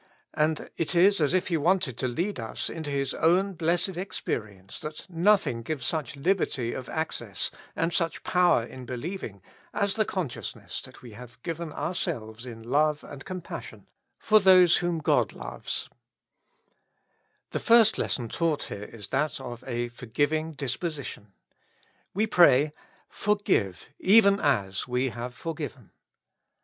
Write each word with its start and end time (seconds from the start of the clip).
And 0.33 0.71
it 0.77 0.95
is 0.95 1.21
as 1.21 1.31
if 1.31 1.49
He 1.49 1.57
wanted 1.57 1.95
to 1.99 2.07
lead 2.07 2.39
us 2.39 2.71
into 2.71 2.89
His 2.89 3.13
own 3.13 3.53
blessed 3.53 3.89
experience 3.97 4.79
that 4.79 5.07
nothing 5.07 5.61
gives 5.61 5.85
such 5.85 6.15
liberty 6.15 6.73
of 6.73 6.89
access 6.89 7.51
and 7.75 7.93
such 7.93 8.23
power 8.23 8.63
in 8.65 8.87
believing 8.87 9.43
as 9.75 9.93
the 9.93 10.03
consciousness 10.03 10.81
that 10.81 11.03
we 11.03 11.11
have 11.11 11.39
given 11.43 11.71
ourselves 11.71 12.47
in 12.47 12.63
love 12.63 13.03
and 13.03 13.23
compassion, 13.25 13.85
for 14.17 14.39
those 14.39 14.77
whom 14.77 14.97
God 15.01 15.33
loves. 15.33 15.87
Ill 15.91 15.93
With 15.93 15.99
Christ 16.79 16.79
in 16.79 16.81
the 16.81 16.83
School 16.89 17.35
of 17.35 17.47
Prayer. 17.47 17.47
The 17.51 17.65
first 17.67 17.97
lesson 17.99 18.29
taught 18.29 18.63
here 18.75 18.97
is 18.97 19.07
that 19.09 19.39
of 19.39 19.63
a 19.67 19.89
forgiving 19.89 20.53
disposition. 20.53 21.31
We 22.15 22.25
pray, 22.25 22.71
"Forgive, 23.07 23.89
even 23.99 24.39
as 24.39 24.87
we 24.87 25.09
have 25.09 25.35
forgiven." 25.35 25.91